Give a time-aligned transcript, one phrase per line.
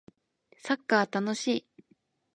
[0.57, 1.67] サッカー楽しい